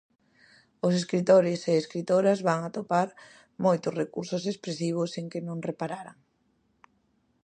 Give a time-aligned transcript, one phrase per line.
[0.85, 3.09] Os escritores e escritoras van atopar
[3.65, 6.17] moitos recursos expresivos en que non repararan.